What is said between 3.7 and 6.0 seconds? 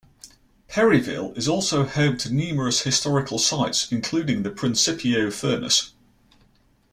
including the Principio Furnace.